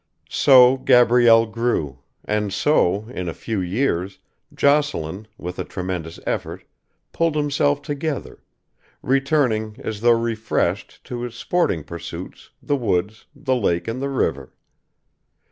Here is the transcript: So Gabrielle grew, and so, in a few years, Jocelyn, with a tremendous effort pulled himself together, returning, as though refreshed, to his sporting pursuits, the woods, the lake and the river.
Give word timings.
So 0.31 0.77
Gabrielle 0.77 1.45
grew, 1.45 1.99
and 2.25 2.51
so, 2.51 3.05
in 3.09 3.29
a 3.29 3.35
few 3.35 3.59
years, 3.61 4.17
Jocelyn, 4.51 5.27
with 5.37 5.59
a 5.59 5.63
tremendous 5.63 6.19
effort 6.25 6.63
pulled 7.13 7.35
himself 7.35 7.83
together, 7.83 8.41
returning, 9.03 9.75
as 9.77 10.01
though 10.01 10.17
refreshed, 10.19 11.03
to 11.03 11.21
his 11.21 11.35
sporting 11.35 11.83
pursuits, 11.83 12.49
the 12.63 12.75
woods, 12.77 13.27
the 13.35 13.55
lake 13.55 13.87
and 13.87 14.01
the 14.01 14.09
river. 14.09 14.51